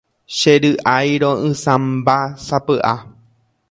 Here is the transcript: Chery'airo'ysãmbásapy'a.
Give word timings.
Chery'airo'ysãmbásapy'a. 0.37 2.95